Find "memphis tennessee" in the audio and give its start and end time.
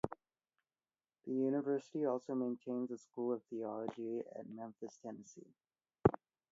4.55-5.53